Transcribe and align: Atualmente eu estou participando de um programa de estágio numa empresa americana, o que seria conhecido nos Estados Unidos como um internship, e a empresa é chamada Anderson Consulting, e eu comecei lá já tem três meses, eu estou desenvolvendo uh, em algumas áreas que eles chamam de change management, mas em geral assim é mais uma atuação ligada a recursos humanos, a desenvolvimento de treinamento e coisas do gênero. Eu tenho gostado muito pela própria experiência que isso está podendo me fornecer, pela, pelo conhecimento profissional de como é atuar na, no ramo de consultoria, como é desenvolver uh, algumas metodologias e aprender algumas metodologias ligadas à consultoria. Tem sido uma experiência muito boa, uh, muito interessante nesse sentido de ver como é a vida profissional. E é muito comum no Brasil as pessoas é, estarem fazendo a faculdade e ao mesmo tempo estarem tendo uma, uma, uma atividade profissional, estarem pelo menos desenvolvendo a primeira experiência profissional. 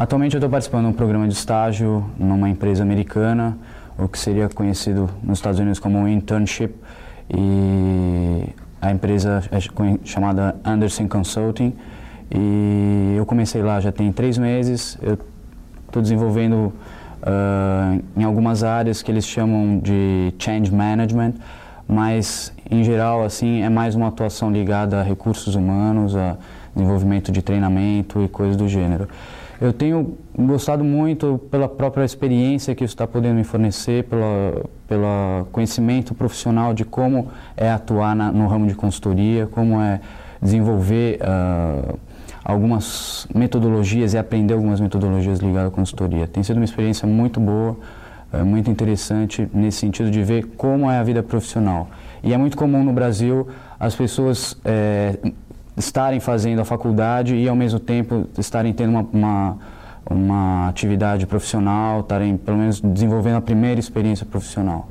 Atualmente 0.00 0.34
eu 0.34 0.38
estou 0.38 0.48
participando 0.48 0.84
de 0.86 0.92
um 0.92 0.94
programa 0.94 1.28
de 1.28 1.34
estágio 1.34 2.10
numa 2.18 2.48
empresa 2.48 2.82
americana, 2.82 3.58
o 3.98 4.08
que 4.08 4.18
seria 4.18 4.48
conhecido 4.48 5.10
nos 5.22 5.40
Estados 5.40 5.60
Unidos 5.60 5.78
como 5.78 5.98
um 5.98 6.08
internship, 6.08 6.74
e 7.28 8.48
a 8.80 8.90
empresa 8.90 9.42
é 9.52 9.58
chamada 10.02 10.56
Anderson 10.64 11.06
Consulting, 11.06 11.74
e 12.34 13.14
eu 13.14 13.26
comecei 13.26 13.62
lá 13.62 13.78
já 13.78 13.92
tem 13.92 14.10
três 14.10 14.38
meses, 14.38 14.96
eu 15.02 15.18
estou 15.86 16.00
desenvolvendo 16.00 16.72
uh, 17.22 18.02
em 18.16 18.24
algumas 18.24 18.64
áreas 18.64 19.02
que 19.02 19.12
eles 19.12 19.26
chamam 19.26 19.78
de 19.80 20.32
change 20.38 20.72
management, 20.72 21.34
mas 21.86 22.54
em 22.70 22.82
geral 22.82 23.22
assim 23.22 23.60
é 23.60 23.68
mais 23.68 23.94
uma 23.94 24.08
atuação 24.08 24.50
ligada 24.50 24.98
a 24.98 25.02
recursos 25.02 25.54
humanos, 25.54 26.16
a 26.16 26.38
desenvolvimento 26.74 27.30
de 27.30 27.42
treinamento 27.42 28.22
e 28.22 28.28
coisas 28.28 28.56
do 28.56 28.66
gênero. 28.66 29.06
Eu 29.60 29.74
tenho 29.74 30.16
gostado 30.34 30.82
muito 30.82 31.38
pela 31.50 31.68
própria 31.68 32.02
experiência 32.02 32.74
que 32.74 32.82
isso 32.82 32.94
está 32.94 33.06
podendo 33.06 33.34
me 33.34 33.44
fornecer, 33.44 34.04
pela, 34.04 34.64
pelo 34.88 35.44
conhecimento 35.52 36.14
profissional 36.14 36.72
de 36.72 36.82
como 36.82 37.28
é 37.54 37.70
atuar 37.70 38.16
na, 38.16 38.32
no 38.32 38.46
ramo 38.46 38.66
de 38.66 38.74
consultoria, 38.74 39.46
como 39.46 39.78
é 39.78 40.00
desenvolver 40.40 41.20
uh, 41.20 41.98
algumas 42.42 43.28
metodologias 43.34 44.14
e 44.14 44.18
aprender 44.18 44.54
algumas 44.54 44.80
metodologias 44.80 45.40
ligadas 45.40 45.70
à 45.70 45.74
consultoria. 45.74 46.26
Tem 46.26 46.42
sido 46.42 46.56
uma 46.56 46.64
experiência 46.64 47.06
muito 47.06 47.38
boa, 47.38 47.76
uh, 48.32 48.42
muito 48.42 48.70
interessante 48.70 49.46
nesse 49.52 49.76
sentido 49.76 50.10
de 50.10 50.22
ver 50.22 50.46
como 50.56 50.90
é 50.90 50.98
a 50.98 51.02
vida 51.02 51.22
profissional. 51.22 51.90
E 52.22 52.32
é 52.32 52.38
muito 52.38 52.56
comum 52.56 52.82
no 52.82 52.94
Brasil 52.94 53.46
as 53.78 53.94
pessoas 53.94 54.56
é, 54.64 55.18
estarem 55.80 56.20
fazendo 56.20 56.60
a 56.60 56.64
faculdade 56.64 57.34
e 57.34 57.48
ao 57.48 57.56
mesmo 57.56 57.80
tempo 57.80 58.28
estarem 58.38 58.72
tendo 58.72 58.90
uma, 58.90 59.06
uma, 59.12 59.58
uma 60.08 60.68
atividade 60.68 61.26
profissional, 61.26 62.00
estarem 62.00 62.36
pelo 62.36 62.58
menos 62.58 62.80
desenvolvendo 62.80 63.36
a 63.36 63.40
primeira 63.40 63.80
experiência 63.80 64.24
profissional. 64.24 64.88